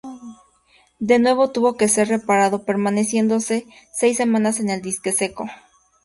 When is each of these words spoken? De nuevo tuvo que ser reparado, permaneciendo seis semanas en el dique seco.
De 0.97 1.19
nuevo 1.19 1.51
tuvo 1.51 1.77
que 1.77 1.87
ser 1.87 2.07
reparado, 2.07 2.65
permaneciendo 2.65 3.37
seis 3.39 4.17
semanas 4.17 4.59
en 4.59 4.71
el 4.71 4.81
dique 4.81 5.11
seco. 5.11 5.45